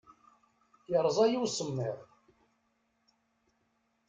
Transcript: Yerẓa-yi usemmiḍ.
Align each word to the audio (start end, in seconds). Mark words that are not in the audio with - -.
Yerẓa-yi 0.91 1.37
usemmiḍ. 1.43 1.97